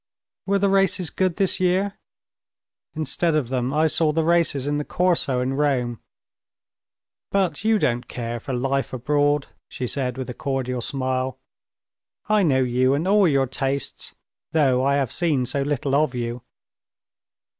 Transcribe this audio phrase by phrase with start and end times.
[0.47, 1.99] "Were the races good this year?
[2.95, 6.01] Instead of them I saw the races in the Corso in Rome.
[7.29, 11.37] But you don't care for life abroad," she said with a cordial smile.
[12.27, 14.15] "I know you and all your tastes,
[14.53, 16.41] though I have seen so little of you."